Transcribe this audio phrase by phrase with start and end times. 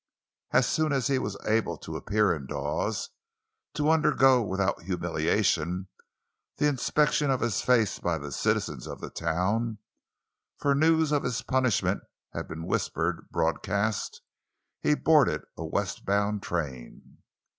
[0.49, 5.89] As soon as he was able to appear in Dawes—to undergo without humiliation
[6.57, 12.01] the inspection of his face by the citizens of the town—for news of his punishment
[12.33, 17.19] had been whispered broadcast—he boarded a westbound train.